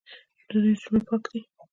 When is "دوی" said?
0.63-0.73